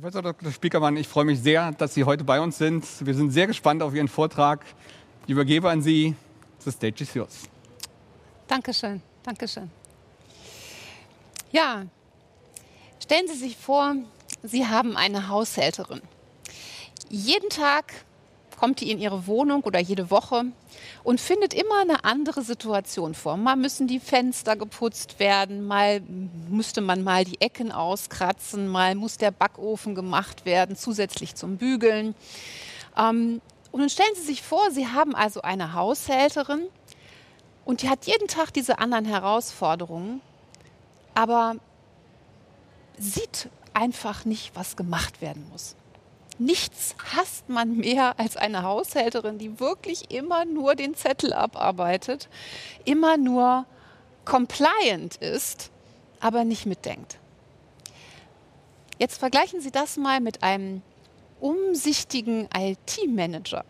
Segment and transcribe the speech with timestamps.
[0.00, 0.50] Professor Dr.
[0.50, 2.86] Spiekermann, ich freue mich sehr, dass Sie heute bei uns sind.
[3.04, 4.64] Wir sind sehr gespannt auf Ihren Vortrag.
[5.24, 6.14] Ich übergebe an Sie.
[6.60, 7.42] The stage is yours.
[8.48, 9.70] Dankeschön, Dankeschön.
[11.52, 11.84] Ja,
[13.02, 13.94] stellen Sie sich vor,
[14.42, 16.00] Sie haben eine Haushälterin.
[17.10, 17.92] Jeden Tag
[18.60, 20.44] kommt die in ihre Wohnung oder jede Woche
[21.02, 23.38] und findet immer eine andere Situation vor.
[23.38, 26.02] Mal müssen die Fenster geputzt werden, mal
[26.50, 32.14] müsste man mal die Ecken auskratzen, mal muss der Backofen gemacht werden, zusätzlich zum Bügeln.
[32.98, 33.40] Ähm,
[33.72, 36.66] und dann stellen Sie sich vor, Sie haben also eine Haushälterin
[37.64, 40.20] und die hat jeden Tag diese anderen Herausforderungen,
[41.14, 41.56] aber
[42.98, 45.76] sieht einfach nicht, was gemacht werden muss.
[46.40, 52.30] Nichts hasst man mehr als eine Haushälterin, die wirklich immer nur den Zettel abarbeitet,
[52.86, 53.66] immer nur
[54.24, 55.70] compliant ist,
[56.18, 57.18] aber nicht mitdenkt.
[58.98, 60.80] Jetzt vergleichen Sie das mal mit einem
[61.40, 63.66] umsichtigen IT-Manager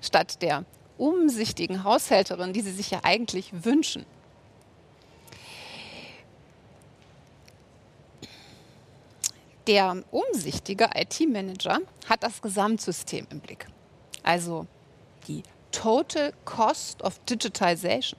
[0.00, 0.64] statt der
[0.96, 4.06] umsichtigen Haushälterin, die Sie sich ja eigentlich wünschen.
[9.66, 13.66] Der umsichtige IT-Manager hat das Gesamtsystem im Blick.
[14.22, 14.66] Also
[15.26, 18.18] die Total Cost of Digitization.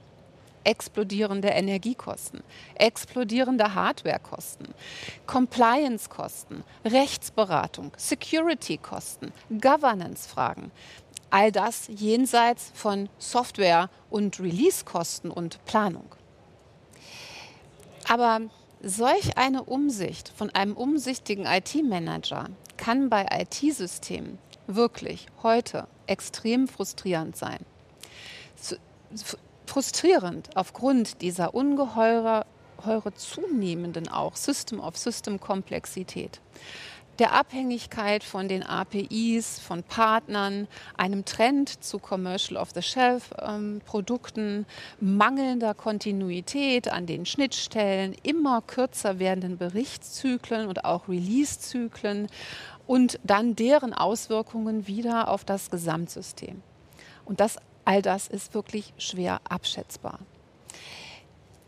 [0.64, 2.42] Explodierende Energiekosten,
[2.74, 4.74] explodierende Hardwarekosten,
[5.28, 10.72] Compliance-Kosten, Rechtsberatung, Security-Kosten, Governance-Fragen.
[11.30, 16.08] All das jenseits von Software- und Release-Kosten und Planung.
[18.10, 18.42] Aber
[18.82, 24.38] Solch eine Umsicht von einem umsichtigen IT-Manager kann bei IT-Systemen
[24.68, 27.60] wirklich heute extrem frustrierend sein.
[29.66, 32.46] Frustrierend aufgrund dieser ungeheure
[33.16, 36.40] zunehmenden auch System-of-System-Komplexität
[37.20, 40.68] der Abhängigkeit von den APIs, von Partnern,
[40.98, 44.66] einem Trend zu Commercial off-the-Shelf-Produkten, ähm,
[45.00, 52.28] mangelnder Kontinuität an den Schnittstellen, immer kürzer werdenden Berichtszyklen und auch Release-Zyklen
[52.88, 56.62] und dann deren Auswirkungen wieder auf das Gesamtsystem.
[57.24, 60.20] Und das, all das ist wirklich schwer abschätzbar.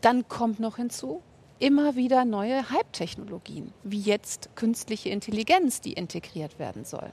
[0.00, 1.22] Dann kommt noch hinzu,
[1.58, 7.12] immer wieder neue Hype-Technologien, wie jetzt künstliche Intelligenz, die integriert werden soll.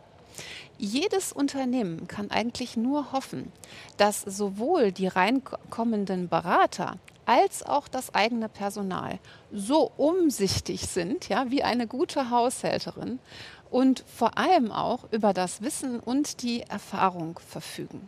[0.78, 3.52] Jedes Unternehmen kann eigentlich nur hoffen,
[3.98, 9.20] dass sowohl die reinkommenden Berater als auch das eigene Personal
[9.52, 13.20] so umsichtig sind, ja, wie eine gute Haushälterin
[13.72, 18.08] und vor allem auch über das Wissen und die Erfahrung verfügen.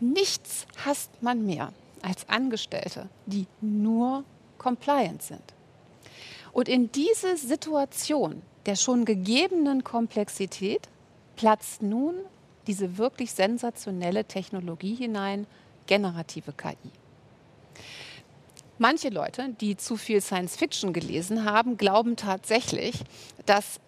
[0.00, 1.72] Nichts hasst man mehr
[2.02, 4.24] als Angestellte, die nur
[4.58, 5.42] compliant sind.
[6.52, 10.88] Und in diese Situation der schon gegebenen Komplexität
[11.36, 12.14] platzt nun
[12.66, 15.46] diese wirklich sensationelle Technologie hinein,
[15.86, 16.76] generative KI.
[18.78, 23.04] Manche Leute, die zu viel Science Fiction gelesen haben, glauben tatsächlich,
[23.46, 23.80] dass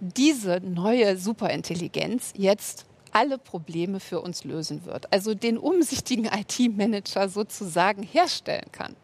[0.00, 8.02] diese neue Superintelligenz jetzt alle Probleme für uns lösen wird, also den umsichtigen IT-Manager sozusagen
[8.02, 8.96] herstellen kann.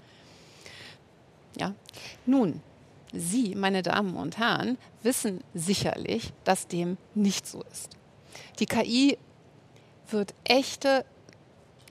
[1.56, 1.74] Ja?
[2.24, 2.60] Nun,
[3.12, 7.96] Sie, meine Damen und Herren, wissen sicherlich, dass dem nicht so ist.
[8.58, 9.16] Die KI
[10.08, 11.04] wird echte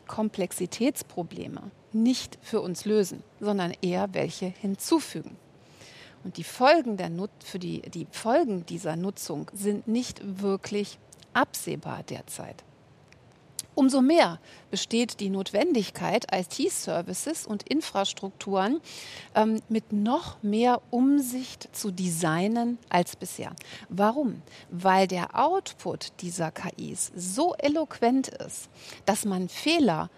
[0.07, 5.37] Komplexitätsprobleme nicht für uns lösen, sondern eher welche hinzufügen.
[6.23, 10.99] Und die Folgen, der Nut für die, die Folgen dieser Nutzung sind nicht wirklich
[11.33, 12.63] absehbar derzeit.
[13.75, 14.39] Umso mehr
[14.71, 18.79] besteht die Notwendigkeit, IT-Services und Infrastrukturen
[19.35, 23.53] ähm, mit noch mehr Umsicht zu designen als bisher.
[23.89, 24.41] Warum?
[24.69, 28.69] Weil der Output dieser KIs so eloquent ist,
[29.05, 30.09] dass man Fehler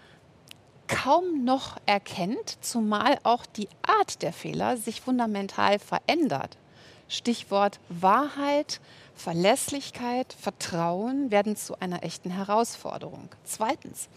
[0.86, 6.56] kaum noch erkennt, zumal auch die Art der Fehler sich fundamental verändert.
[7.08, 8.80] Stichwort Wahrheit,
[9.18, 13.28] Verlässlichkeit, Vertrauen werden zu einer echten Herausforderung.
[13.44, 14.08] Zweitens,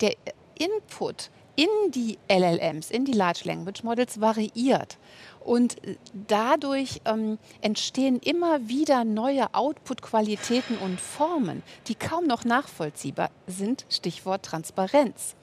[0.00, 0.14] der
[0.58, 4.96] Input in die LLMs, in die Large Language Models variiert.
[5.40, 5.76] Und
[6.28, 13.86] dadurch ähm, entstehen immer wieder neue Output-Qualitäten und Formen, die kaum noch nachvollziehbar sind.
[13.90, 15.34] Stichwort Transparenz.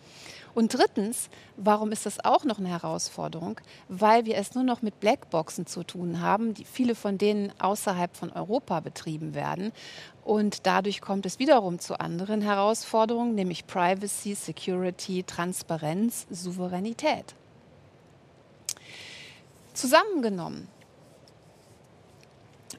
[0.56, 3.60] Und drittens, warum ist das auch noch eine Herausforderung?
[3.90, 8.16] Weil wir es nur noch mit Blackboxen zu tun haben, die viele von denen außerhalb
[8.16, 9.74] von Europa betrieben werden.
[10.24, 17.36] Und dadurch kommt es wiederum zu anderen Herausforderungen, nämlich Privacy, Security, Transparenz, Souveränität.
[19.74, 20.69] Zusammengenommen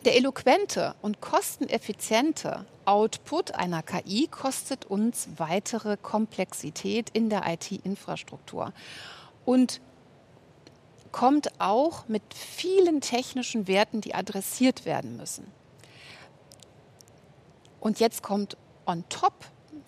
[0.07, 8.73] Der eloquente und kosteneffiziente Output einer KI kostet uns weitere Komplexität in der IT-Infrastruktur
[9.45, 9.81] und
[11.11, 15.51] kommt auch mit vielen technischen Werten, die adressiert werden müssen.
[17.81, 18.57] Und jetzt kommt
[18.87, 19.35] on top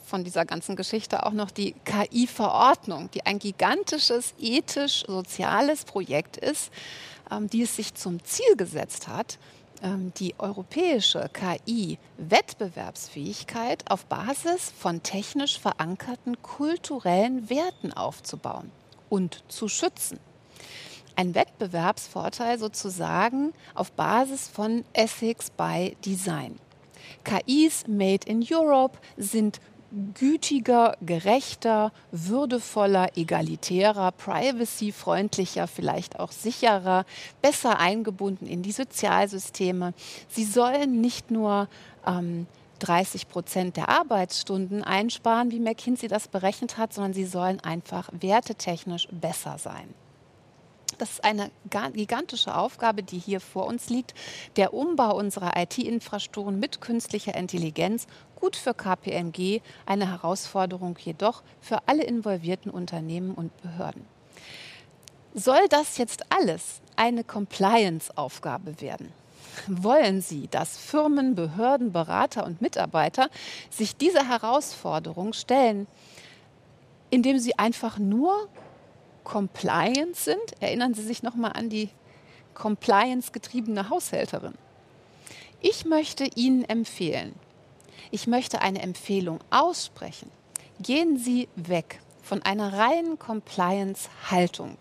[0.04, 6.72] von dieser ganzen Geschichte auch noch die KI-Verordnung, die ein gigantisches ethisch-soziales Projekt ist,
[7.30, 9.38] ähm, die es sich zum Ziel gesetzt hat,
[10.18, 18.70] die europäische KI-Wettbewerbsfähigkeit auf Basis von technisch verankerten kulturellen Werten aufzubauen
[19.08, 20.20] und zu schützen.
[21.16, 26.58] Ein Wettbewerbsvorteil sozusagen auf Basis von Ethics by Design.
[27.24, 29.60] KIs made in Europe sind
[30.14, 37.04] gütiger, gerechter, würdevoller, egalitärer, privacy-freundlicher, vielleicht auch sicherer,
[37.40, 39.94] besser eingebunden in die Sozialsysteme.
[40.28, 41.68] Sie sollen nicht nur
[42.06, 42.46] ähm,
[42.80, 49.08] 30 Prozent der Arbeitsstunden einsparen, wie McKinsey das berechnet hat, sondern sie sollen einfach wertetechnisch
[49.10, 49.94] besser sein.
[50.98, 54.14] Das ist eine gigantische Aufgabe, die hier vor uns liegt.
[54.56, 62.02] Der Umbau unserer IT-Infrastrukturen mit künstlicher Intelligenz, gut für KPMG, eine Herausforderung jedoch für alle
[62.02, 64.04] involvierten Unternehmen und Behörden.
[65.34, 69.12] Soll das jetzt alles eine Compliance-Aufgabe werden?
[69.68, 73.28] Wollen Sie, dass Firmen, Behörden, Berater und Mitarbeiter
[73.70, 75.86] sich dieser Herausforderung stellen,
[77.10, 78.48] indem sie einfach nur
[79.28, 80.60] Compliance sind.
[80.60, 81.90] Erinnern Sie sich nochmal an die
[82.54, 84.54] Compliance-getriebene Haushälterin.
[85.60, 87.34] Ich möchte Ihnen empfehlen,
[88.10, 90.30] ich möchte eine Empfehlung aussprechen.
[90.80, 94.78] Gehen Sie weg von einer reinen Compliance-Haltung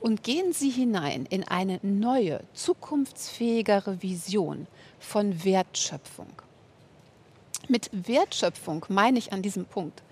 [0.00, 4.66] und gehen Sie hinein in eine neue, zukunftsfähigere Vision
[4.98, 6.32] von Wertschöpfung.
[7.68, 10.02] Mit Wertschöpfung meine ich an diesem Punkt,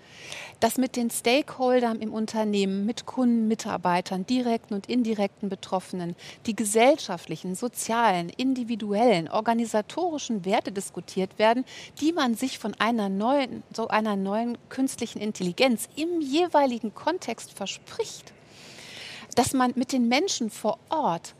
[0.63, 6.15] dass mit den Stakeholdern im Unternehmen, mit Kunden, Mitarbeitern, direkten und indirekten Betroffenen,
[6.45, 11.65] die gesellschaftlichen, sozialen, individuellen, organisatorischen Werte diskutiert werden,
[11.99, 18.31] die man sich von einer neuen, so einer neuen künstlichen Intelligenz im jeweiligen Kontext verspricht.
[19.35, 21.35] Dass man mit den Menschen vor Ort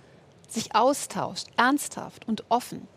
[0.49, 2.89] sich austauscht, ernsthaft und offen,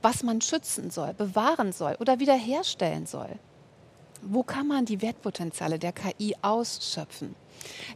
[0.00, 3.38] was man schützen soll, bewahren soll oder wiederherstellen soll
[4.26, 7.34] wo kann man die Wertpotenziale der KI ausschöpfen?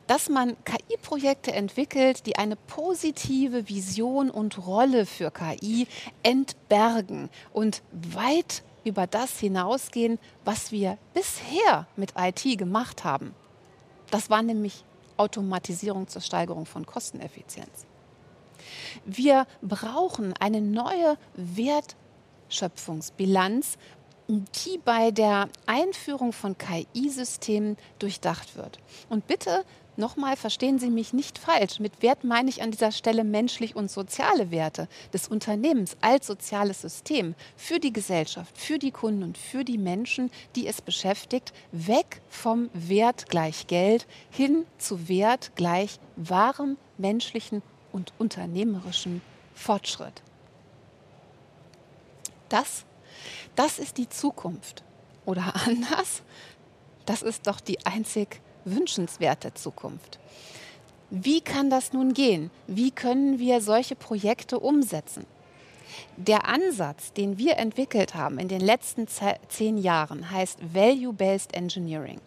[0.06, 5.86] Dass man KI-Projekte entwickelt, die eine positive Vision und Rolle für KI
[6.22, 13.34] entbergen und weit über das hinausgehen, was wir bisher mit IT gemacht haben.
[14.10, 14.84] Das war nämlich
[15.16, 17.86] Automatisierung zur Steigerung von Kosteneffizienz.
[19.04, 23.76] Wir brauchen eine neue Wertschöpfungsbilanz,
[24.28, 28.78] die bei der Einführung von KI-Systemen durchdacht wird.
[29.08, 29.64] Und bitte
[29.96, 31.80] nochmal, verstehen Sie mich nicht falsch.
[31.80, 36.82] Mit Wert meine ich an dieser Stelle menschlich und soziale Werte des Unternehmens als soziales
[36.82, 42.20] System für die Gesellschaft, für die Kunden und für die Menschen, die es beschäftigt, weg
[42.28, 49.22] vom Wert gleich Geld hin zu Wert gleich wahrem menschlichen und unternehmerischen
[49.54, 50.22] Fortschritt.
[52.50, 52.84] Das
[53.58, 54.84] das ist die Zukunft.
[55.26, 56.22] Oder anders,
[57.06, 60.18] das ist doch die einzig wünschenswerte Zukunft.
[61.10, 62.50] Wie kann das nun gehen?
[62.66, 65.26] Wie können wir solche Projekte umsetzen?
[66.16, 69.06] Der Ansatz, den wir entwickelt haben in den letzten
[69.48, 72.20] zehn Jahren, heißt Value-Based Engineering.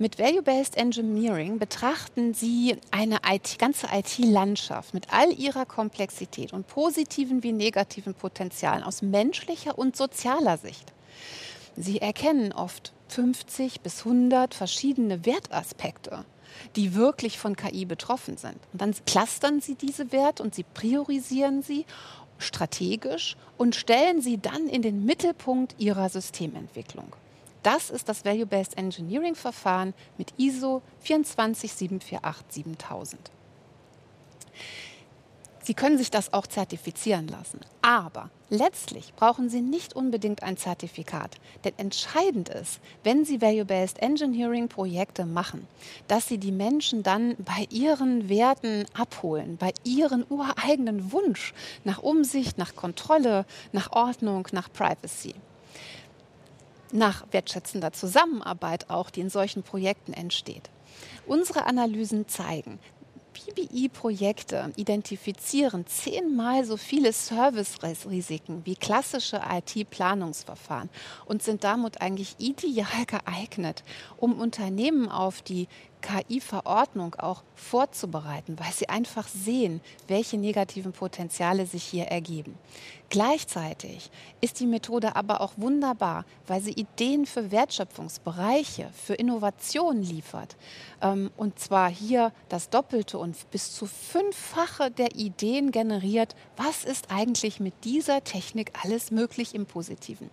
[0.00, 7.42] Mit Value-Based Engineering betrachten Sie eine IT, ganze IT-Landschaft mit all ihrer Komplexität und positiven
[7.42, 10.92] wie negativen Potenzialen aus menschlicher und sozialer Sicht.
[11.76, 16.24] Sie erkennen oft 50 bis 100 verschiedene Wertaspekte,
[16.76, 18.58] die wirklich von KI betroffen sind.
[18.72, 21.86] Und dann clustern Sie diese Werte und Sie priorisieren sie
[22.38, 27.12] strategisch und stellen sie dann in den Mittelpunkt Ihrer Systementwicklung.
[27.62, 33.30] Das ist das Value-Based Engineering-Verfahren mit ISO 24748 7000.
[35.68, 37.60] Sie können sich das auch zertifizieren lassen.
[37.82, 41.36] Aber letztlich brauchen Sie nicht unbedingt ein Zertifikat.
[41.62, 45.66] Denn entscheidend ist, wenn Sie Value-Based Engineering-Projekte machen,
[46.06, 51.52] dass Sie die Menschen dann bei ihren Werten abholen, bei ihren ureigenen Wunsch
[51.84, 55.34] nach Umsicht, nach Kontrolle, nach Ordnung, nach Privacy
[56.92, 60.70] nach wertschätzender Zusammenarbeit auch, die in solchen Projekten entsteht.
[61.26, 62.78] Unsere Analysen zeigen,
[63.38, 70.90] PBI-Projekte identifizieren zehnmal so viele Service-Risiken wie klassische IT-Planungsverfahren
[71.26, 73.84] und sind damit eigentlich ideal geeignet,
[74.16, 75.68] um Unternehmen auf die
[76.00, 82.56] KI-Verordnung auch vorzubereiten, weil sie einfach sehen, welche negativen Potenziale sich hier ergeben.
[83.10, 84.10] Gleichzeitig
[84.42, 90.56] ist die Methode aber auch wunderbar, weil sie Ideen für Wertschöpfungsbereiche, für Innovationen liefert.
[91.00, 96.36] Ähm, und zwar hier das Doppelte und bis zu fünffache der Ideen generiert.
[96.58, 100.28] Was ist eigentlich mit dieser Technik alles möglich im Positiven?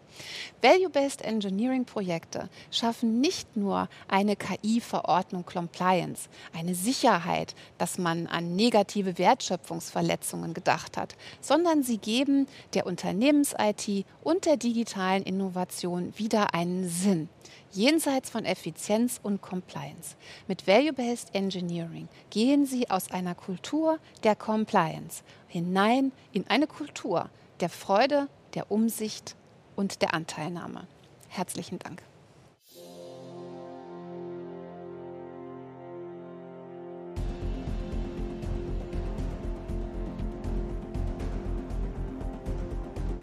[0.61, 10.53] Value-Based Engineering-Projekte schaffen nicht nur eine KI-Verordnung Compliance, eine Sicherheit, dass man an negative Wertschöpfungsverletzungen
[10.53, 17.29] gedacht hat, sondern sie geben der Unternehmens-IT und der digitalen Innovation wieder einen Sinn,
[17.71, 20.17] jenseits von Effizienz und Compliance.
[20.49, 27.29] Mit Value-Based Engineering gehen Sie aus einer Kultur der Compliance hinein in eine Kultur
[27.61, 29.35] der Freude, der Umsicht
[29.77, 30.85] und der Anteilnahme.
[31.29, 32.03] Herzlichen Dank.